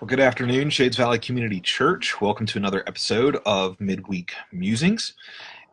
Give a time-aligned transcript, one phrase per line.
[0.00, 2.20] Well, good afternoon, Shades Valley Community Church.
[2.20, 5.14] Welcome to another episode of Midweek Musings.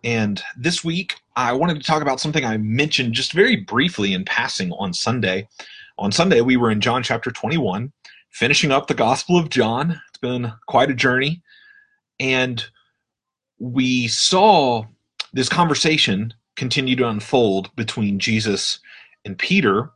[0.03, 4.25] And this week, I wanted to talk about something I mentioned just very briefly in
[4.25, 5.47] passing on Sunday.
[5.99, 7.93] On Sunday, we were in John chapter 21,
[8.31, 10.01] finishing up the Gospel of John.
[10.09, 11.43] It's been quite a journey.
[12.19, 12.65] And
[13.59, 14.85] we saw
[15.33, 18.79] this conversation continue to unfold between Jesus
[19.23, 19.91] and Peter.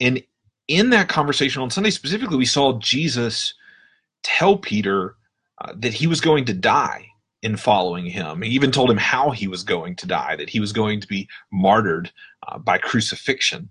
[0.00, 0.20] And
[0.68, 3.54] in that conversation on Sunday specifically, we saw Jesus
[4.22, 5.16] tell Peter
[5.60, 7.06] uh, that he was going to die
[7.42, 8.42] in following him.
[8.42, 11.06] He even told him how he was going to die, that he was going to
[11.06, 12.10] be martyred
[12.48, 13.70] uh, by crucifixion.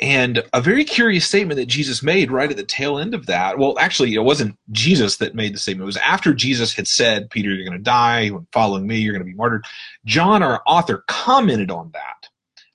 [0.00, 3.58] And a very curious statement that Jesus made right at the tail end of that.
[3.58, 5.84] Well, actually, it wasn't Jesus that made the statement.
[5.84, 8.30] It was after Jesus had said, Peter, you're going to die.
[8.52, 9.64] Following me, you're going to be martyred.
[10.04, 12.28] John, our author, commented on that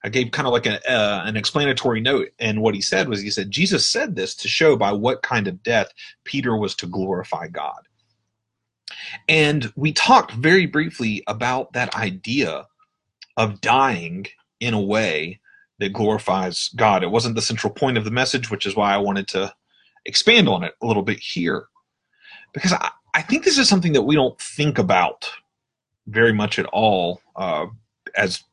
[0.04, 3.22] I gave kind of like a, uh, an explanatory note, and what he said was
[3.22, 5.92] he said Jesus said this to show by what kind of death
[6.24, 7.82] Peter was to glorify God.
[9.28, 12.66] And we talked very briefly about that idea
[13.38, 14.28] of dying
[14.60, 15.40] in a way
[15.80, 17.04] that glorifies God.
[17.04, 19.54] It wasn't the central point of the message, which is why I wanted to
[20.06, 21.68] expand on it a little bit here.
[22.54, 25.32] Because I, I think this is something that we don't think about
[26.08, 27.68] very much at all uh,
[28.16, 28.44] as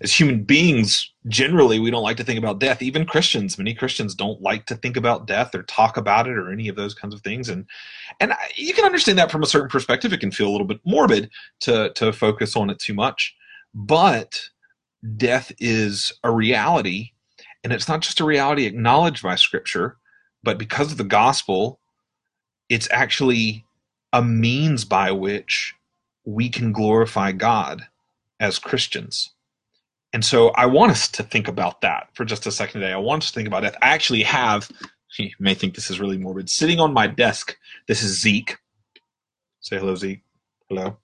[0.00, 2.82] as human beings, generally, we don't like to think about death.
[2.82, 6.50] Even Christians, many Christians don't like to think about death or talk about it or
[6.50, 7.48] any of those kinds of things.
[7.48, 7.66] And
[8.20, 10.12] and you can understand that from a certain perspective.
[10.12, 13.34] It can feel a little bit morbid to to focus on it too much,
[13.74, 14.40] but
[15.16, 17.10] death is a reality,
[17.62, 19.98] and it's not just a reality acknowledged by Scripture,
[20.42, 21.78] but because of the gospel,
[22.68, 23.64] it's actually
[24.12, 25.74] a means by which
[26.24, 27.86] we can glorify God
[28.40, 29.33] as Christians.
[30.14, 32.92] And so I want us to think about that for just a second today.
[32.92, 33.74] I want us to think about it.
[33.82, 34.70] I actually have,
[35.18, 37.58] you may think this is really morbid, sitting on my desk.
[37.88, 38.56] This is Zeke.
[39.58, 40.22] Say hello, Zeke.
[40.68, 40.96] Hello.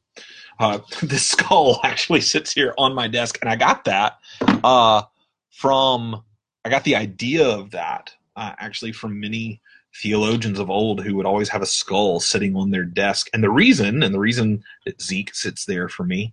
[0.60, 4.18] Uh, this skull actually sits here on my desk, and I got that
[4.62, 5.02] uh,
[5.50, 6.22] from,
[6.64, 9.60] I got the idea of that uh, actually from many
[9.92, 13.28] theologians of old who would always have a skull sitting on their desk.
[13.34, 16.32] And the reason, and the reason that Zeke sits there for me,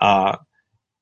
[0.00, 0.38] uh,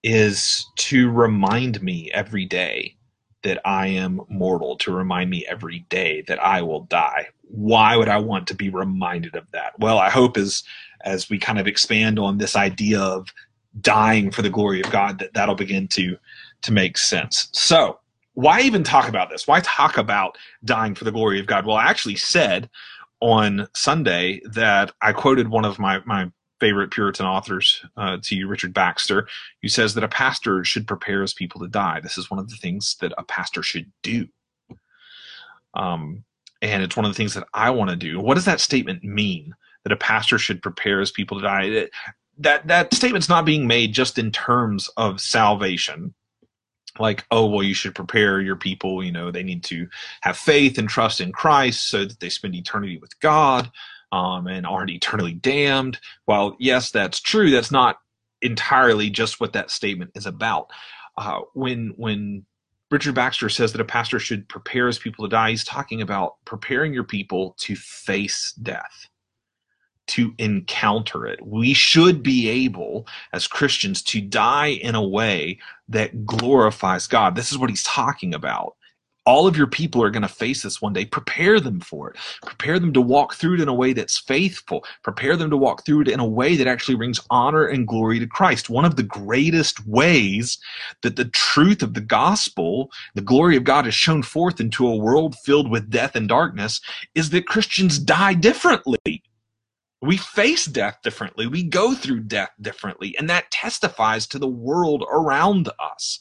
[0.02, 2.96] is to remind me every day
[3.42, 7.28] that I am mortal, to remind me every day that I will die.
[7.42, 9.78] Why would I want to be reminded of that?
[9.78, 10.62] Well, I hope as
[11.02, 13.32] as we kind of expand on this idea of
[13.80, 16.16] dying for the glory of God, that that'll begin to
[16.62, 17.48] to make sense.
[17.52, 18.00] So,
[18.34, 19.46] why even talk about this?
[19.46, 21.66] Why talk about dying for the glory of God?
[21.66, 22.68] Well, I actually said
[23.20, 26.30] on Sunday that I quoted one of my my
[26.60, 29.28] favorite Puritan authors uh, to you, Richard Baxter,
[29.62, 32.00] who says that a pastor should prepare his people to die.
[32.00, 34.26] This is one of the things that a pastor should do.
[35.74, 36.24] Um,
[36.62, 38.20] and it's one of the things that I want to do.
[38.20, 39.54] What does that statement mean?
[39.84, 41.64] That a pastor should prepare his people to die?
[41.64, 41.90] It,
[42.38, 46.14] that that statement's not being made just in terms of salvation
[46.98, 49.86] like oh well you should prepare your people you know they need to
[50.22, 53.70] have faith and trust in christ so that they spend eternity with god
[54.12, 55.98] um, and aren't eternally damned.
[56.24, 57.98] While yes, that's true, that's not
[58.42, 60.70] entirely just what that statement is about.
[61.16, 62.44] Uh, when when
[62.90, 66.36] Richard Baxter says that a pastor should prepare his people to die, he's talking about
[66.44, 69.08] preparing your people to face death,
[70.08, 71.44] to encounter it.
[71.44, 77.34] We should be able, as Christians, to die in a way that glorifies God.
[77.34, 78.76] This is what he's talking about
[79.26, 81.04] all of your people are going to face this one day.
[81.04, 82.16] Prepare them for it.
[82.44, 84.84] Prepare them to walk through it in a way that's faithful.
[85.02, 88.20] Prepare them to walk through it in a way that actually brings honor and glory
[88.20, 88.70] to Christ.
[88.70, 90.58] One of the greatest ways
[91.02, 94.96] that the truth of the gospel, the glory of God is shown forth into a
[94.96, 96.80] world filled with death and darkness
[97.16, 99.22] is that Christians die differently.
[100.02, 101.48] We face death differently.
[101.48, 103.16] We go through death differently.
[103.18, 106.20] And that testifies to the world around us.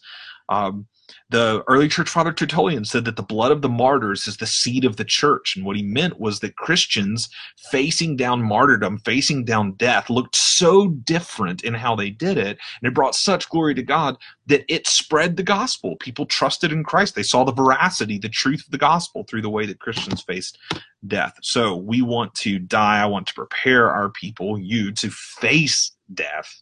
[0.50, 0.88] Um,
[1.30, 4.86] the early church father Tertullian said that the blood of the martyrs is the seed
[4.86, 5.56] of the church.
[5.56, 7.30] And what he meant was that Christians
[7.72, 12.58] facing down martyrdom, facing down death, looked so different in how they did it.
[12.82, 14.18] And it brought such glory to God
[14.48, 15.96] that it spread the gospel.
[15.98, 17.16] People trusted in Christ.
[17.16, 20.60] They saw the veracity, the truth of the gospel through the way that Christians faced
[21.08, 21.38] death.
[21.42, 23.02] So we want to die.
[23.02, 26.62] I want to prepare our people, you, to face death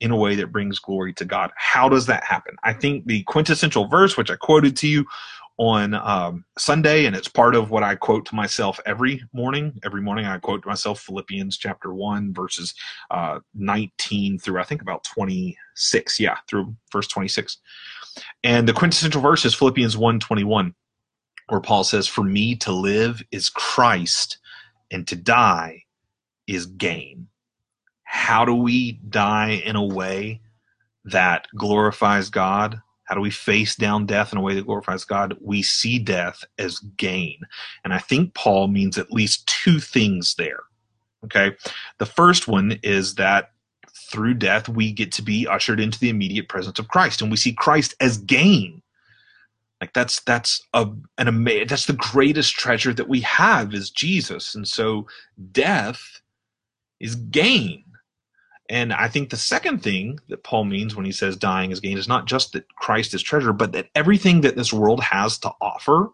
[0.00, 1.50] in a way that brings glory to God.
[1.56, 2.56] How does that happen?
[2.62, 5.04] I think the quintessential verse, which I quoted to you
[5.56, 9.78] on um, Sunday, and it's part of what I quote to myself every morning.
[9.84, 12.74] Every morning, I quote to myself Philippians chapter 1, verses
[13.10, 16.18] uh, 19 through I think about 26.
[16.18, 17.58] Yeah, through verse 26.
[18.42, 20.74] And the quintessential verse is Philippians 1 21,
[21.48, 24.38] where Paul says, For me to live is Christ,
[24.90, 25.84] and to die
[26.46, 27.28] is gain.
[28.24, 30.40] How do we die in a way
[31.04, 32.80] that glorifies God?
[33.04, 35.36] How do we face down death in a way that glorifies God?
[35.42, 37.40] We see death as gain.
[37.84, 40.62] And I think Paul means at least two things there.
[41.26, 41.54] Okay.
[41.98, 43.50] The first one is that
[43.94, 47.36] through death, we get to be ushered into the immediate presence of Christ, and we
[47.36, 48.80] see Christ as gain.
[49.82, 50.88] Like that's that's a
[51.18, 55.08] an amazing that's the greatest treasure that we have is Jesus, and so
[55.52, 56.22] death
[57.00, 57.83] is gain.
[58.70, 61.98] And I think the second thing that Paul means when he says dying is gain
[61.98, 65.52] is not just that Christ is treasure, but that everything that this world has to
[65.60, 66.10] offer,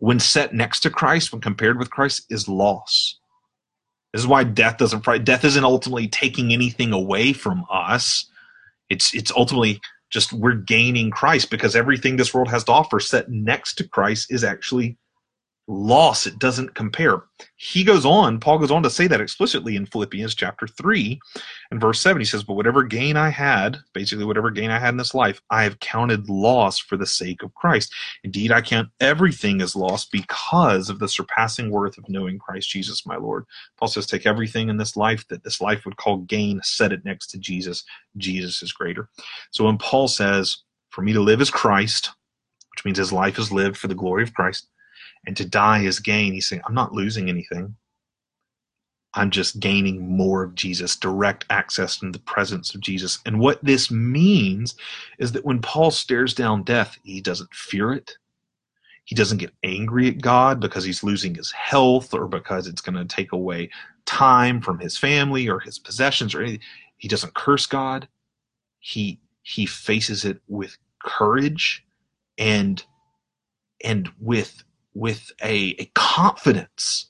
[0.00, 3.18] when set next to Christ, when compared with Christ, is loss.
[4.12, 8.28] This is why death doesn't death isn't ultimately taking anything away from us.
[8.88, 9.80] It's it's ultimately
[10.10, 14.32] just we're gaining Christ because everything this world has to offer set next to Christ
[14.32, 14.96] is actually
[15.68, 16.26] loss.
[16.26, 17.22] It doesn't compare.
[17.56, 21.20] He goes on, Paul goes on to say that explicitly in Philippians chapter 3
[21.70, 22.18] and verse 7.
[22.20, 25.40] He says, But whatever gain I had, basically whatever gain I had in this life,
[25.50, 27.92] I have counted loss for the sake of Christ.
[28.24, 33.06] Indeed, I count everything as loss because of the surpassing worth of knowing Christ Jesus
[33.06, 33.44] my Lord.
[33.76, 37.04] Paul says, Take everything in this life that this life would call gain, set it
[37.04, 37.84] next to Jesus.
[38.16, 39.10] Jesus is greater.
[39.50, 40.58] So when Paul says,
[40.90, 42.10] For me to live is Christ,
[42.74, 44.68] which means his life is lived for the glory of Christ
[45.28, 46.32] and to die is gain.
[46.32, 47.76] He's saying, I'm not losing anything.
[49.12, 53.18] I'm just gaining more of Jesus, direct access in the presence of Jesus.
[53.26, 54.74] And what this means
[55.18, 58.16] is that when Paul stares down death, he doesn't fear it.
[59.04, 62.96] He doesn't get angry at God because he's losing his health or because it's going
[62.96, 63.68] to take away
[64.06, 66.60] time from his family or his possessions or anything.
[66.96, 68.08] He doesn't curse God.
[68.78, 71.84] He he faces it with courage
[72.38, 72.82] and
[73.84, 74.64] and with
[74.98, 77.06] with a, a confidence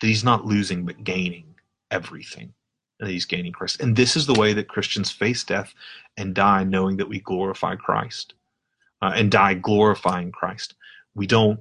[0.00, 1.54] that he's not losing but gaining
[1.90, 2.54] everything
[3.00, 3.80] and he's gaining Christ.
[3.80, 5.74] And this is the way that Christians face death
[6.16, 8.34] and die, knowing that we glorify Christ
[9.02, 10.74] uh, and die glorifying Christ.
[11.14, 11.60] We don't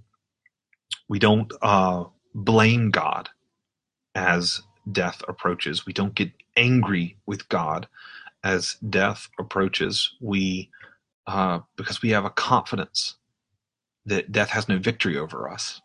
[1.09, 3.29] we don't uh, blame God
[4.13, 5.85] as death approaches.
[5.85, 7.87] We don't get angry with God
[8.43, 10.13] as death approaches.
[10.21, 10.69] We
[11.25, 13.15] uh, because we have a confidence
[14.05, 15.81] that death has no victory over us.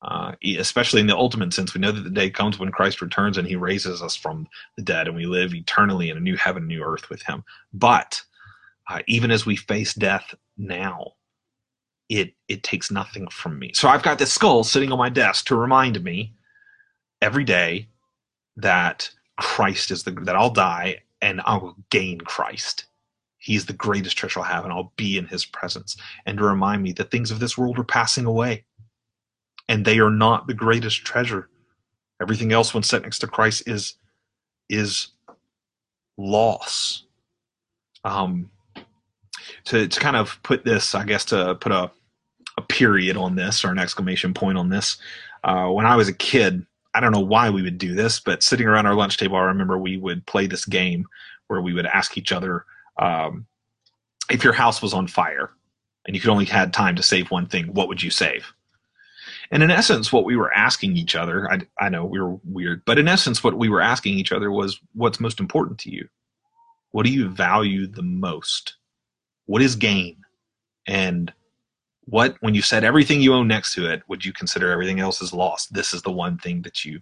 [0.00, 3.36] Uh, especially in the ultimate sense, we know that the day comes when Christ returns
[3.36, 4.46] and he raises us from
[4.76, 7.42] the dead and we live eternally in a new heaven, new earth with him.
[7.72, 8.22] But
[8.88, 11.14] uh, even as we face death now,
[12.08, 13.72] it it takes nothing from me.
[13.74, 16.32] So I've got this skull sitting on my desk to remind me
[17.20, 17.88] every day
[18.56, 22.86] that Christ is the that I'll die and I will gain Christ.
[23.38, 25.96] He's the greatest treasure I'll have, and I'll be in his presence.
[26.26, 28.64] And to remind me that things of this world are passing away,
[29.68, 31.48] and they are not the greatest treasure.
[32.20, 33.94] Everything else, when set next to Christ, is
[34.68, 35.08] is
[36.16, 37.04] loss.
[38.04, 38.50] Um,
[39.66, 41.90] to to kind of put this, I guess, to put a
[42.58, 44.98] a period on this or an exclamation point on this.
[45.44, 48.42] Uh, when I was a kid, I don't know why we would do this, but
[48.42, 51.06] sitting around our lunch table, I remember we would play this game
[51.46, 52.64] where we would ask each other
[52.98, 53.46] um,
[54.30, 55.50] if your house was on fire
[56.06, 58.52] and you could only had time to save one thing, what would you save?
[59.50, 62.84] And in essence, what we were asking each other, I, I know we were weird,
[62.84, 66.08] but in essence, what we were asking each other was, what's most important to you?
[66.90, 68.76] What do you value the most?
[69.46, 70.16] What is gain?
[70.86, 71.32] And
[72.04, 75.22] what, when you said everything you own next to it, would you consider everything else
[75.22, 75.72] as lost?
[75.72, 77.00] This is the one thing that you,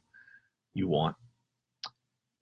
[0.74, 1.16] you want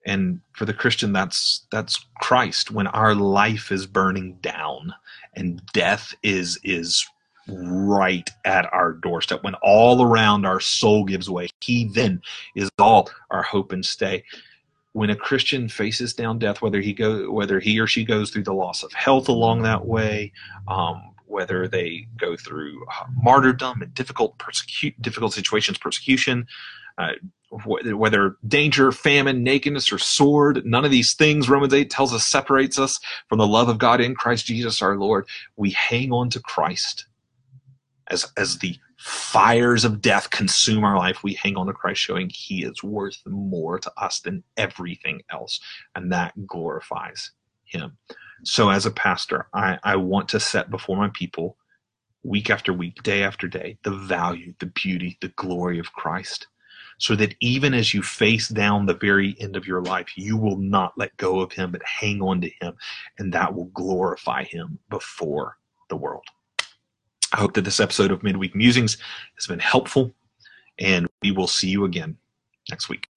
[0.05, 2.71] and for the christian that's that's christ.
[2.71, 4.93] When our life is burning down
[5.33, 7.05] and death is is
[7.47, 12.21] right at our doorstep when all around our soul gives way he then
[12.55, 14.23] is all our hope and stay.
[14.93, 18.43] When a christian faces down death whether he go whether he or she goes through
[18.43, 20.31] the loss of health along that way
[20.67, 26.47] um, whether they go through uh, martyrdom and difficult persecute difficult situations persecution
[26.97, 27.11] uh,
[27.63, 32.77] whether danger, famine, nakedness, or sword, none of these things, Romans 8 tells us, separates
[32.77, 35.27] us from the love of God in Christ Jesus our Lord.
[35.55, 37.05] We hang on to Christ.
[38.07, 42.29] As, as the fires of death consume our life, we hang on to Christ, showing
[42.29, 45.59] He is worth more to us than everything else.
[45.95, 47.31] And that glorifies
[47.63, 47.97] Him.
[48.43, 51.57] So, as a pastor, I, I want to set before my people
[52.23, 56.47] week after week, day after day, the value, the beauty, the glory of Christ
[56.97, 60.57] so that even as you face down the very end of your life, you will
[60.57, 62.75] not let go of him, but hang on to him,
[63.19, 65.57] and that will glorify him before
[65.89, 66.25] the world.
[67.33, 68.97] I hope that this episode of Midweek Musings
[69.35, 70.13] has been helpful,
[70.79, 72.17] and we will see you again
[72.69, 73.07] next week.